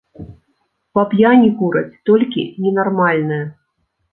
[0.95, 3.45] Па п'яні кураць толькі ненармальныя!